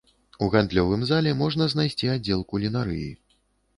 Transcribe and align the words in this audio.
У 0.43 0.47
гандлёвым 0.55 1.03
зале 1.11 1.35
можна 1.43 1.67
знайсці 1.73 2.11
аддзел 2.17 2.41
кулінарыі. 2.55 3.09